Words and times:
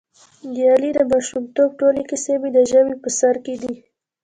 د 0.53 0.55
علي 0.71 0.89
د 0.95 0.99
ماشومتوب 1.11 1.69
ټولې 1.79 2.03
کیسې 2.09 2.33
مې 2.41 2.49
د 2.53 2.59
ژبې 2.71 2.95
په 3.03 3.09
سر 3.19 3.35
کې 3.45 3.55
دي. 3.61 3.73